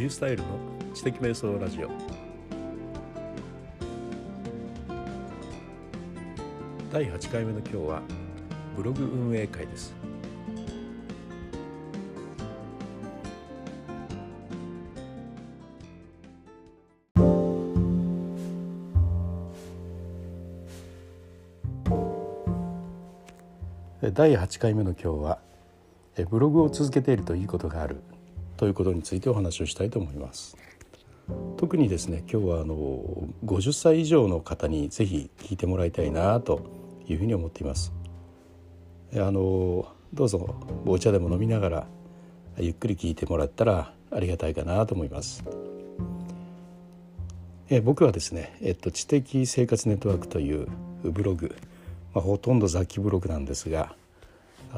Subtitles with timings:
[0.00, 0.48] リュースタイルの
[0.94, 1.90] 知的瞑想ラジオ？
[6.90, 8.02] 第8回目の今日は
[8.78, 9.94] ブログ運営会です。
[24.14, 25.38] 第8回目の今日は
[26.30, 28.00] ブログを続けているといいことがある。
[28.60, 30.54] ということについてお話をしたいと思います。
[31.56, 33.02] 特にですね今日はあの
[33.42, 36.60] 50歳以上の方にぜひ聞いてもらいたいなと
[37.08, 37.90] いうふうに思っています。
[39.14, 41.86] あのどうぞお茶でも飲みながら
[42.58, 45.42] ゆっくり聞いてもらったらありがたいかなと思います。
[47.70, 50.68] え僕はですね、えっと、知的生活ネットワークという
[51.02, 51.56] ブログ、
[52.12, 53.96] まあ、ほとんど雑記ブログなんですが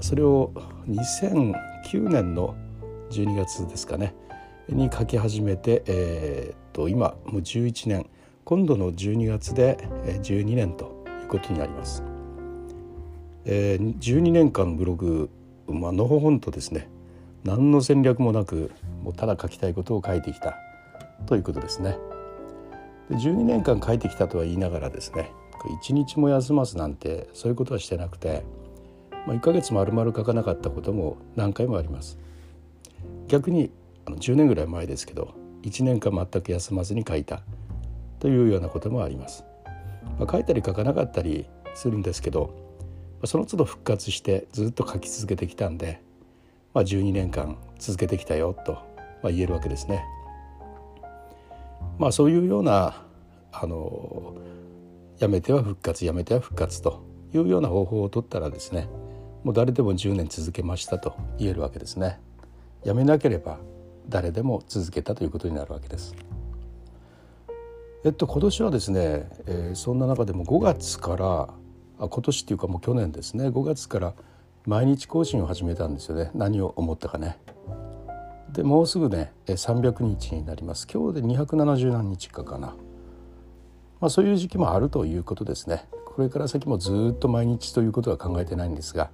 [0.02, 0.52] それを
[0.87, 2.54] 2009年の
[3.12, 4.15] 12月ですかね
[4.68, 8.07] に書き始めて、えー、と今もう11年
[8.45, 12.02] 今度の12月で12年ということになります。
[13.45, 15.29] えー、12年間ブログ、
[15.66, 16.88] まあのほほんとですね
[17.45, 18.71] 何の戦略もなく
[19.02, 20.57] もうただ書きたいことを書いてきた
[21.26, 21.99] ということですね。
[23.10, 25.32] で12年間書いてきたとは言いながらですね
[25.80, 28.45] 一日も休ますなんてそういうことはしてなくて、
[29.26, 32.19] まあ、1ヶ月丸々書かなかったことも何回もあります。
[33.28, 33.70] 逆に
[34.06, 37.42] あの10年ぐらい前ですけど1年間全く休まずに書いた
[38.18, 39.45] というようなこともあります。
[40.18, 42.54] まあ、書いたり書かなかったりするんですけど
[43.24, 46.01] その都度復活してずっと書き続けてきたんで、
[46.74, 48.73] まあ、12年間続けてきたよと、
[49.23, 50.04] まあ、言えるわけですね。
[51.98, 53.02] まあそういうような
[53.52, 54.34] あの
[55.18, 58.88] やめては復活やめては復活というような方法を取ったらですね
[59.45, 62.20] もう誰でも10年続けましたと言えるわけですね。
[62.85, 63.59] やめなければ
[64.09, 66.15] 誰でも続けたということになるわけです。
[68.05, 71.48] えっと今年はですね、えー、そんな中でも5月から
[71.98, 74.15] あ今年っていうかもう去年ですね5月から
[74.66, 77.38] 毎日更新を始めたんですよね何を思ったかね。
[78.53, 82.69] でもうすぐね300日になります今日で270何日かかな、
[83.98, 89.10] まあ、そういう時期もあるということですねこれから先もずっと毎日ということは考えてないんですが、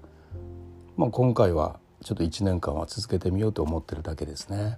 [0.97, 4.77] まあ、今回はちょっと1年間は続けてみようと思ってるだけですね。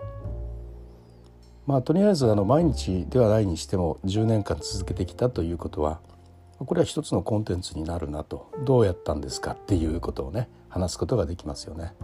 [1.67, 6.01] まあ、とりあえずあの毎日ではないにしても10年間続けてきたということは
[6.59, 11.95] これは一つのコンテンツになるなとどうやったんですかっていうことをね話すことができますよね。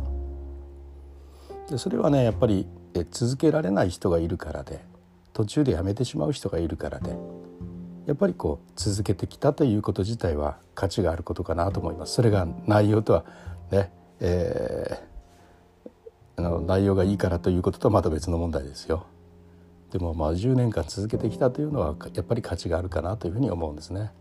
[1.68, 4.84] でそれはねやっぱりえ続けられない人がいるからで
[5.32, 7.16] 途中でやめてしまう人がいるからで
[8.06, 12.14] やっぱりこう続けてきたということ自体は価値があることかなと思います。
[12.14, 13.24] それが内容とは
[13.72, 13.90] ね、
[14.20, 15.90] えー、
[16.36, 19.06] あの内容がいいからということとはまた別の問題ですよ。
[19.90, 24.12] でもまあ10年間続けてきたというのはやっぱり価値があるかなというふうに思うんですね。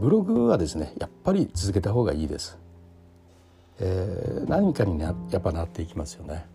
[0.00, 2.58] ブログはですねやっぱり続けた方がいいです。
[3.80, 6.46] えー、何かになやっぱなっていきますよね。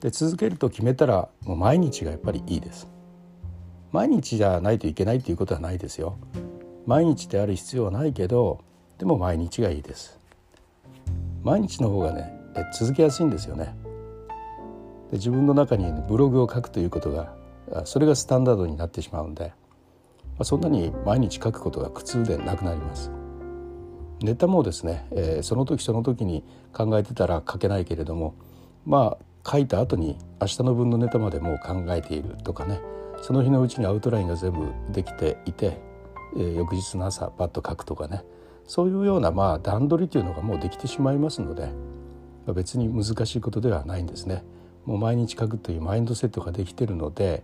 [0.00, 2.88] で続けると決めたらもう毎日がやっぱりいいです。
[3.92, 6.18] 毎日じゃないといけないっていうことはないですよ。
[6.86, 8.60] 毎日である必要はないけど
[8.98, 10.15] でも毎日がいいです。
[11.46, 12.32] 毎日の方がね
[12.78, 13.76] 続けやすいんですよね。
[15.10, 17.32] で自分の中にブログを書くということが
[17.84, 19.52] それがスタンダードになってしまうんで
[20.36, 23.10] まあ、そんなに毎日書くことが苦痛でなくなります。
[24.22, 26.42] ネタもですね、えー、その時その時に
[26.72, 28.34] 考えてたら書けないけれども
[28.86, 32.80] まあ書いた後に明日の分のネタまでもう考えているとかね
[33.20, 35.78] その日のうちにアウトラインが全部できていて、
[36.34, 38.24] えー、翌日の朝パッと書くとかね
[38.66, 41.66] そういうようなまあ段取りというのがもうできてしまいますので、
[42.46, 44.44] まあ、別に難しいことではないんですね。
[44.84, 47.42] もう毎日書くというマインドセットができているので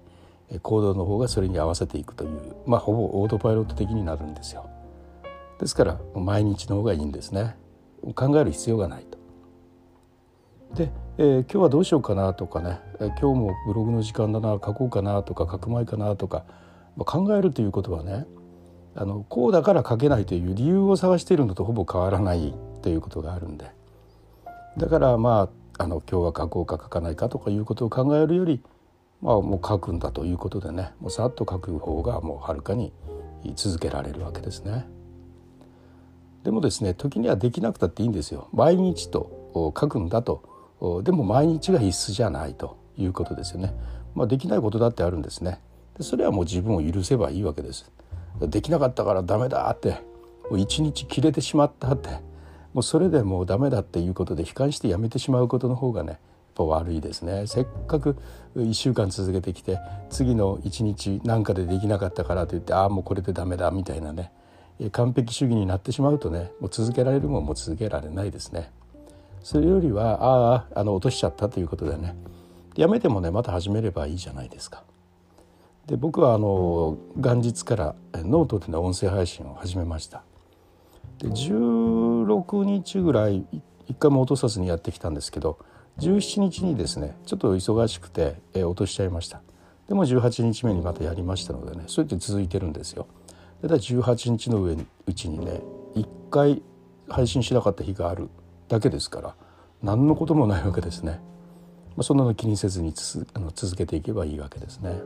[0.63, 4.69] 行動の方がそれに合わせていくというまあほぼオートパイロット的になるんですよ。
[5.59, 7.57] ですから毎日の方がいいんですね。
[8.15, 9.19] 考える必要がないと。
[10.75, 16.45] で、えー、今日はどうしようかなとかね、えー、今日もブログの時間だな書こうかなとか書く前かなとか、
[16.97, 18.27] まあ、考えるということはね
[18.95, 23.71] あのこうだから書けないという理由を探しているのとほぼ変わらないということがあるんで
[24.77, 25.49] だからま
[25.79, 28.63] ああの今日は書こうか書かないかとかいうことを考えるより
[29.23, 32.93] まあ、もう書くんだということでねもうさっと書く方がもうはるかに
[33.55, 34.85] 続けられるわけですね。
[36.43, 38.49] でもですね時にはできなくたっていいんですよ。
[38.53, 43.75] 毎日と書くんだとでも毎日が必須じゃないということですよね。
[44.17, 45.61] まあ、できないことだってあるんですね。
[45.97, 47.91] でそれはもう自分を許せばいいわけです。
[48.41, 49.97] できなかったからダメだって
[50.57, 52.11] 一日切れてしまったって
[52.75, 56.19] もうそれでもうダメだっていうことで悲観してやめてしまうことの方がねやっ
[56.55, 58.17] ぱ悪いですねせっかく
[58.57, 59.79] 1週間続けてきて
[60.11, 64.33] 次の1日何かでできなかったからといってああもうこれでダメだみたいなね
[64.91, 68.71] 完璧主義になってしまうとねもう続けられるもんも続けられないですね。
[69.43, 72.15] それよりはあああの落としちゃったということでね
[72.77, 74.85] やめてもねまた始めればいいじゃないですか。
[75.87, 80.23] で僕はあの元日からノートでの音声配信を始めました。
[81.19, 83.45] で16日ぐらい
[83.89, 85.59] 一回も落とさずにやってきたんですけど
[85.99, 89.43] 17日にですねちょっと忙しくて、落としちゃいました。
[89.89, 93.07] でも18日目にまたやりましたのでねそうやって続いてるんですよ。
[93.61, 95.61] でだ18日の上にうちにね
[95.95, 96.63] 1回
[97.09, 98.31] 配信しなかった日がある
[98.69, 99.35] だけですから
[99.83, 101.21] 何のこともないわけですね、
[101.97, 102.95] まあ、そんなの気にせずに
[103.35, 105.03] あの続けていけばいいわけですね。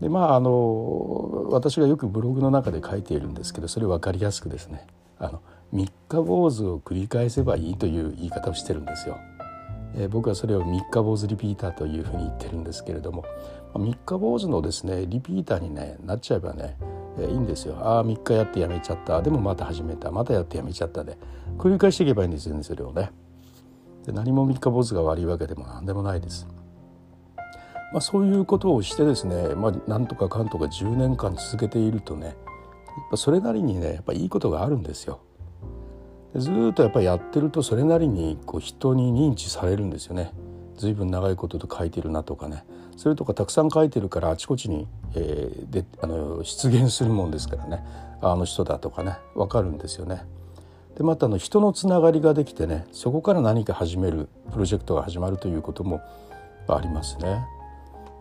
[0.00, 4.86] でまああの私がよくブログの中で書いているんですけどそれ分かりやすくですね
[5.18, 5.42] あの
[5.72, 9.18] 三日坊主を繰り返せばいいという言い方をしてるんですよ。
[9.96, 13.24] え、僕はそれを三日坊主リピーターというふうに言ってるんですけれども
[13.74, 16.76] 三日坊主のですねリピーターに、ね、なっちゃえばね、
[17.18, 17.76] え、いいんですよ。
[17.80, 21.18] ああ3日やってやめちゃったでもまた始めたまたやってやめちゃったで
[21.58, 23.10] 繰り返していけばいいんですよねそれをね。
[24.06, 26.46] で何も三日坊主が悪いわけでも何でもないです。
[27.92, 32.36] まあ、そういうことをしてですね、まあ、なんとかかんとか10年間続けているとね
[33.14, 35.20] それなりにねやっぱいいことがあるんですよ。
[36.34, 40.32] ずっとやっぱりやってるとそれなりにこう人に認知されるんですよね。
[40.76, 42.64] 随分長いことと書いてるなとかね
[42.96, 47.82] それとかたくさん書いてるからあちこちに、えー、であの出現するもんですからね
[48.20, 50.22] あの人だとかね分かるんですよね。
[50.96, 56.00] でまたあの人のつながりができてねそこから何か始めるプロジェクトが始まるということも
[56.68, 57.57] ありますね。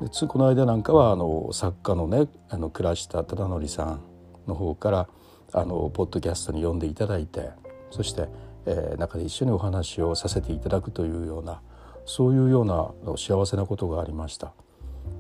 [0.02, 4.02] でつこの間なんかはあの作家のねあの倉下忠則さん
[4.48, 5.10] の方から
[5.54, 7.50] あのポッドキャストに呼んでいただいて
[7.90, 8.30] そして、
[8.66, 11.62] えー、中で一緒にお話をさせていただくというような
[12.06, 14.54] そういうような幸せなことがありました。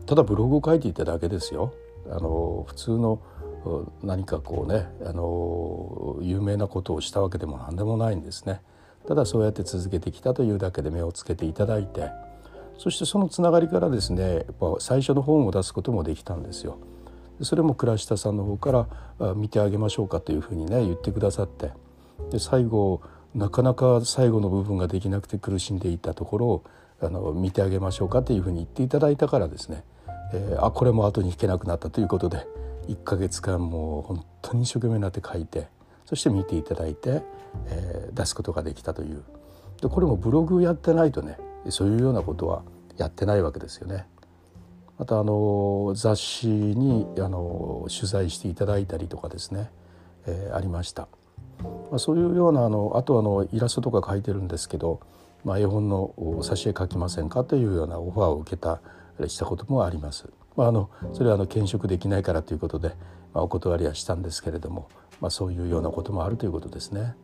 [0.05, 1.73] ただブログを書いていただけですよ。
[2.09, 3.21] あの普通の
[4.03, 8.61] 何かこうねあの有名なことをしたわけでも何でもないんですね。
[9.05, 12.09] ただそうやって続けてきたというだけで目をつけていただいて
[12.77, 16.77] そしてそのつながりからですねやっぱ最初の本を出すこともできたんですよ。
[17.41, 18.87] それも倉下さんの方か
[19.19, 21.71] ら見てあげましょうかというふうにね言ってくださって。
[22.31, 23.01] で最後
[23.35, 26.63] なかなか最後の部分ができなくて苦しんでいたところを
[26.99, 29.83] あの見てあげましょうかというふうに言っていただいたからですね、
[30.33, 32.47] えー、あこれも後に引けなくなったということで
[32.87, 35.67] 1ヶ月間もう本当に一生懸命になって書いて
[36.05, 37.21] そして見ていただいて、
[37.67, 39.23] えー、出すことができたという。
[39.81, 41.37] でこれもブログやってないとね
[41.69, 42.63] そういうようなことは
[42.97, 44.07] やってないわけですよね。
[44.97, 49.69] またあの雑誌にあの取材していただいたりとかですね、
[50.25, 51.07] えー、ありました。
[51.91, 54.99] まあ、そういうようなあのあとあのイラストとか描いてるんですけど、
[55.43, 58.81] まあ、絵本の挿絵描きませんかというようなオファーを受けた
[59.27, 60.29] したこともあります。
[60.55, 62.89] まあ、あのそれはあの見職できないからということで、
[63.33, 64.89] まあ、お断りはしたんですけれども、
[65.21, 67.15] まあ、そういうようなこともあるということですね。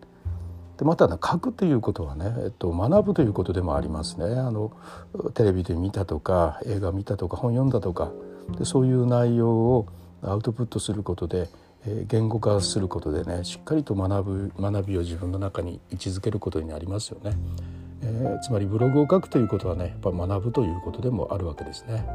[0.83, 4.25] でまた、ね、書くということはね、えっと、学ぶということでもありますね。
[4.35, 4.73] あの
[5.33, 8.11] テレビで見たとか映画見たとか本読んだとか
[8.57, 9.87] でそういう内容を
[10.21, 11.47] アウトプットすることで
[12.07, 17.37] 言語化することでねしっかりと学ぶ学びを自分の中に位置づけることになりますよね、
[18.01, 22.05] えー、つまりブログを書くということはねやっぱ学ぶということでもあるわけですね。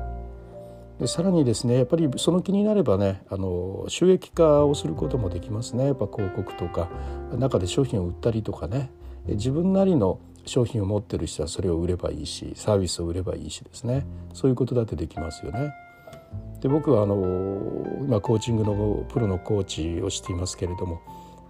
[1.01, 5.87] でさらにですねやっぱりその気になればねあの収益化をすることもできますね。
[5.87, 6.89] やっぱ広告とか
[7.37, 8.91] 中で商品を売ったりとかね。
[9.27, 14.07] 自分なりの商品を持ってる人はそれを売ればいいしサービスを売ればいいしですね。
[14.33, 15.73] そういうことだってできますよね。
[16.61, 17.15] で僕はあの
[18.01, 21.01] 今コーチングのプロのコーチをしていますけれども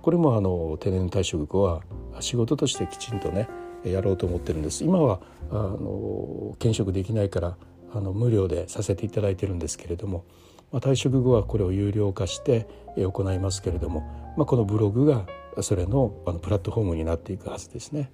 [0.03, 1.83] これもあの定年退職後は
[2.21, 3.49] 仕事としてきちんとね
[3.85, 4.85] やろうと思ってるんです。
[4.85, 7.57] 今はあの兼職できないから
[7.93, 10.25] あの無料でさせていただいてるんですけれども、
[10.73, 12.67] まあ、退職後はこれを有料化して
[12.97, 14.01] 行いますけれども、
[14.37, 15.27] まあ、このブログが
[15.63, 18.11] それのあのプラットフォームになっていくはずですね。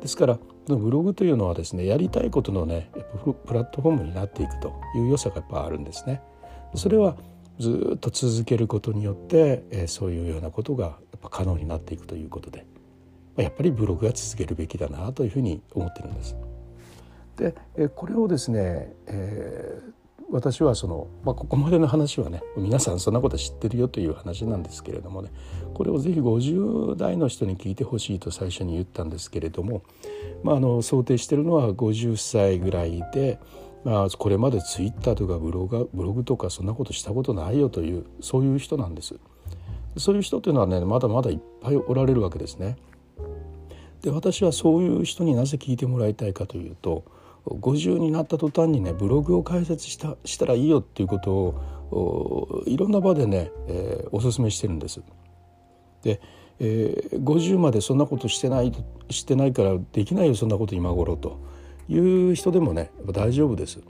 [0.00, 2.90] ですからブログというのはですねやりたいことのね
[3.46, 6.22] プラットフォームになっていくという良さがやっぱあるんですね。
[6.74, 7.16] それは
[7.58, 12.64] ずっと続けることによって、え、そういうようなことがやっぱ可能になっていくということで
[13.38, 16.36] まやっぱりブログは続けるべきだなというふうに思ってるんです。
[17.38, 17.54] で、
[17.88, 19.92] これをですね、えー、
[20.30, 25.30] 私はその、まあ、ここまでの話はね皆さんそんなこと知ってるよという話なんですけれどもね
[25.72, 29.82] これをぜひ50代の人に聞いてほしいと最初に言ったんですけれども、
[30.42, 33.38] まあ、あの想定してるのは50歳ぐらいで、
[33.84, 39.14] まあ、これまでツイッターとかブログブログとかそんなことしたことないよというそういう人なんです。
[39.96, 42.76] そういう人というのはねまだまだいっぱいおられるわけですね。
[44.02, 47.04] で私はそういう人になぜ聞いてもらいたいかというと
[47.46, 55.00] 50になった途端にねブログを開設したしたらいいよっていうことをいろんな場でね、えー、おすすめしてるんです。
[56.02, 56.20] で、
[56.60, 58.72] えー、50までそんなことしてない
[59.10, 61.38] してないからできないよそんなこと今頃と
[61.88, 63.80] いう人でもねやっぱ大丈夫です。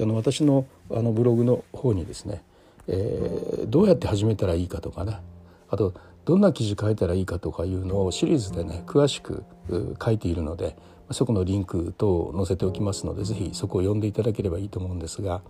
[0.00, 2.42] あの私のあのブログの方にですね、
[2.86, 5.18] えー、どうやって始めたらいいかとかね
[5.68, 5.94] あと
[6.24, 9.44] どんな記事書いたらいいかとかいうのをシリーズでね詳しく
[10.02, 10.76] 書いているので
[11.10, 15.40] そこのリンク等を載せておきますので是非そこを読んでいただければいいと思うんですが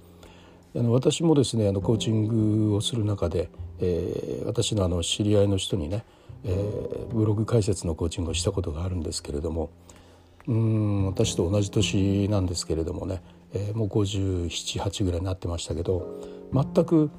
[0.77, 2.29] あの私もですねあのコーチン
[2.69, 3.49] グをする中で、
[3.81, 6.05] えー、私のあの知り合いの人にね、
[6.45, 9.71] えー、ブログ解説のコーチングをしたことがあるんですけれども
[10.47, 13.23] うん私と同じ年なんですけれどもね、
[13.53, 16.07] えー、もう578ぐらいになってましたけど
[16.53, 17.11] 全く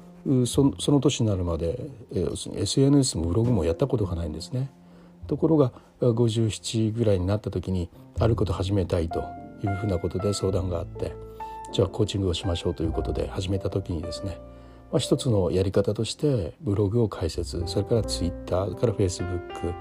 [0.46, 1.78] そその年になるまで、
[2.12, 4.70] えー、SNS もブログもやったことがないんですね。
[5.30, 9.22] ところが57ぐらいになった時にあること始めたいと
[9.62, 11.14] いうふうなことで相談があって
[11.72, 14.38] じゃあコーチングをしましょうということで始めた時にですね、
[14.90, 19.72] まあ、一つのやり方としてブログを開設それからツイッターからフェイスブック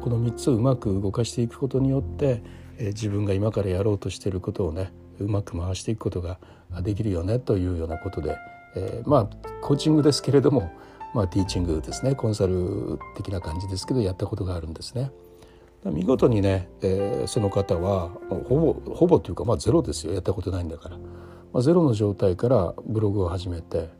[0.00, 2.42] この3つをうまく動かしていくことによって、
[2.78, 6.38] 自分が今からやろうとしていることをねうまく回していくことが
[6.82, 8.36] できるよねというようなことで、
[8.76, 10.70] えー、まあコーチングですけれども
[11.14, 15.10] まあ、ティーチングですねコンサル的な感じですけどやったことがあるんですね。
[15.84, 18.08] 見事にね、えー、その方は
[18.48, 23.90] ほぼほぼというかまあゼロですよやったことないんだから、まあ、ゼロの状態からブログを始めて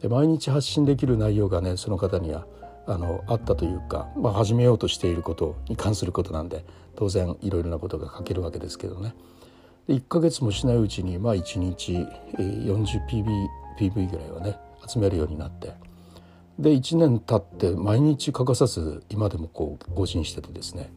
[0.00, 2.46] で毎日発信できる内容がねその方には
[2.86, 9.14] あのあったというか、まあ、始めようとしていることに関することなんで当然いろいろなことが書けるわけですけどね
[9.88, 11.94] で1ヶ月もしないうちにまあ1日
[12.36, 13.24] 40PV
[13.76, 14.56] PV ぐらいはね
[14.86, 15.83] 集めるようになって。
[16.58, 20.92] で1年経って毎日欠かさず今でもこう更新しててですね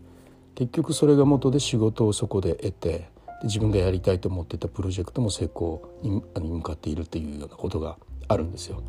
[0.56, 3.10] 結局それが元で仕事をそこで得て
[3.42, 7.98] で自分がやりたいと思ってたプロジェクトも成功に向かっているっていうようなことが
[8.28, 8.82] あるんですよ。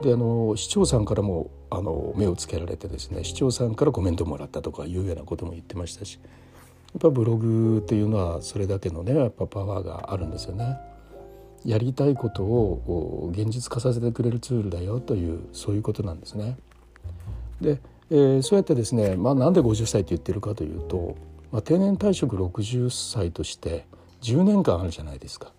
[0.00, 10.78] であの市長さんからもあの目をつけられてですね市長さんからコメントもらったとかいうようなことも言ってましたしやっぱブログっていうのはそれだけのねやっぱパワーがあるんですよね。
[11.64, 16.56] やりたいことを現実化させてくれるツールだよというそういうことなんですね。
[17.60, 21.16] で、えー、そうやってですね、まあ、なんで50歳って言ってるかというと、
[21.52, 23.86] まあ、定年退職60歳として
[24.22, 25.52] 10年間あるじゃないですか。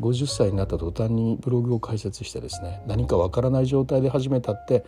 [0.00, 4.84] 50歳になった途端にブログを開設してですね何かわからない状態で始めたって、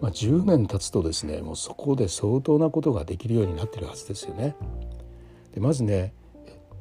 [0.00, 4.56] まあ、10年経つとですねもうそこで相当なことができるようになってるはずですよね。
[5.52, 6.14] でまずね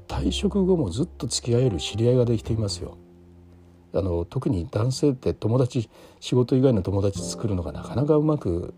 [0.07, 2.97] 退職後もずっと付き合える知り合いができていますよ。
[3.95, 8.73] あの特に男性って友達仕事以外の友達作るのがなかなかうまく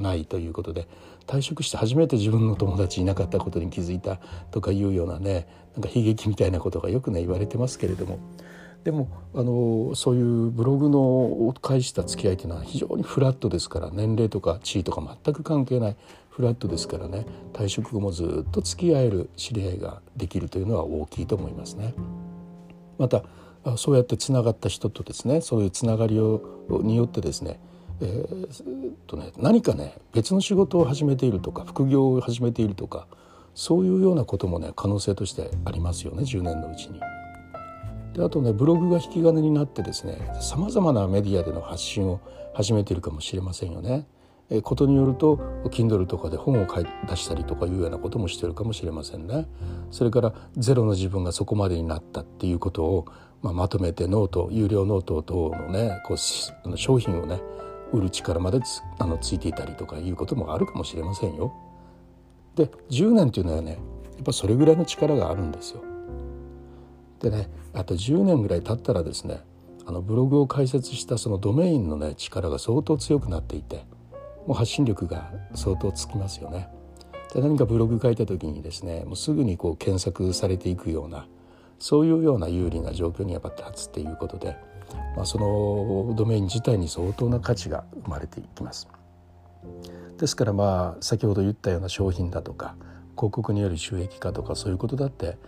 [0.00, 0.88] ないということで
[1.26, 4.18] 退職して初めて自分の友達いなかったことに気づいた
[4.50, 8.18] とかいうようなねなんか悲劇みたいなことがよくね言われてますけれども
[8.84, 15.96] でもあのそういうブログのを介した付き合いというのは非常にフラットですから年齢とか地位とか全く関係ない
[16.30, 21.94] フラットですからね退職後もずっと付き合える知り合いができるというのは大きいと思いますね。
[22.98, 23.24] また
[23.76, 26.42] そうやってつながった人とですねそういうつながりを
[26.82, 27.58] によってですね,、
[28.00, 33.06] えー、とね何かね別の仕事を始めているとか副業を始めているとか
[33.54, 37.00] そういうようなこともね可能性としてありますよね10年のうちに。
[38.14, 42.20] であとねブログが引き金になってですねさまざまなメディアでの発信を
[42.54, 44.06] 始めているかもしれませんよね。
[44.48, 49.48] えことによると Kindle とかで本を買い出したりとかいうようなこともしてるかもしれませんね。
[49.90, 53.06] それからゼロの自分がそこまでになったっていうことを
[53.42, 57.40] まあ、まとめてノート有料ノート等のねこう商品をね
[57.92, 61.52] 売る力までつあのついていたりとかいうこともあるかもしれませんよ。
[62.56, 63.78] で10年っていうのはね
[64.16, 65.82] やっぱそれぐらいの力があるんですよ。
[67.20, 69.40] でねあと10年ぐらい経ったらですね
[69.86, 73.84] あのブログを開設したそのドメインのね力が相当強くなっていて
[74.46, 76.68] もう発信力が相当つきますよね。
[77.32, 81.26] で何かブログ書いた時にですねもうすぐにこう検索されていくような
[81.78, 84.56] そういうような有利な状況にやっぱ立つっていうことで、
[85.16, 88.88] まあ、そのドメイン自体に相当な価値が生まれていきます。
[90.18, 92.76] ですからまあ先ほど言ったような商品だとか
[93.16, 95.38] 広告による収益化とかそういうことだって、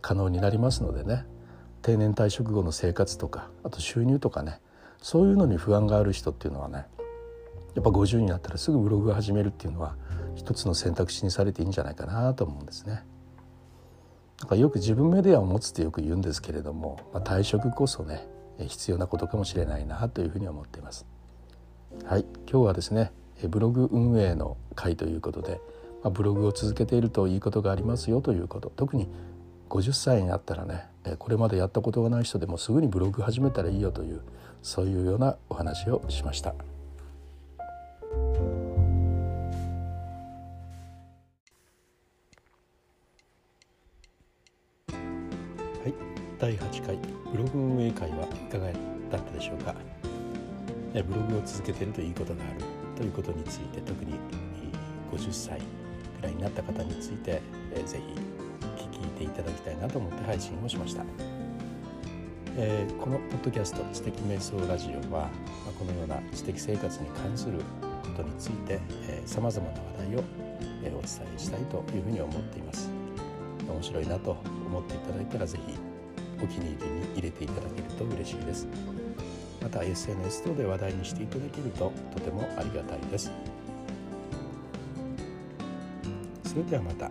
[0.00, 1.24] 可能になりますのでね
[1.82, 4.60] 定年退職後の生活とかあと収入とかね
[5.00, 6.86] そういうのに不安がある人っていうのはね
[7.76, 9.94] やっぱ50になったらすぐブログを始めるっていうのは
[10.34, 13.04] 一つの選択肢にされていいんじゃないかなと思うんですね。
[14.40, 18.26] なんかよく自分メディアを持つってよく言うんですけれども、まあ、退職こそね
[18.58, 21.06] 必要なことかもしれないなというふうに思っています。
[22.04, 23.12] はい、今日はですね
[23.48, 25.60] ブログ運営の会ということで、
[26.02, 29.08] まあ、ブログを続けているといいことがありますよということ特に
[29.68, 30.86] 50歳になったらね
[31.18, 34.22] これまでやったことがない人でもすぐにブログ始めたらいいよという
[34.62, 36.54] そういうようなお話をしました。
[46.38, 46.96] 第8回
[47.32, 48.66] ブログ運営会はいかが
[49.10, 49.74] だったでしょうか？
[50.92, 52.64] ブログを続けているといいことがある
[52.96, 54.12] ということについて特に
[55.12, 55.60] 50歳
[56.20, 57.42] くらいになった方について
[57.84, 58.00] ぜ
[58.90, 61.02] ひ聞いていただきたいなと思って配信をしました、
[62.56, 65.30] え、このポッドキャスト「知的瞑想ラジオは」は
[65.76, 67.62] このような知的生活に関するこ
[68.16, 68.80] とについて
[69.26, 72.88] さまざまな話題を、お伝えしたいというふうに思っています。
[73.68, 75.74] 面白いなと思っていただいたらぜひ
[76.42, 78.66] お気に入りに入れていただけると嬉しいです。
[79.60, 83.30] また SNS 等で話題にしていただけるととてもありがたいです。
[86.44, 87.10] それではまた。